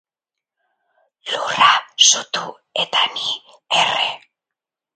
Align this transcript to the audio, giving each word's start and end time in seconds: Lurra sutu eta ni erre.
Lurra 1.31 1.67
sutu 2.07 2.45
eta 2.85 3.05
ni 3.13 3.29
erre. 3.85 4.11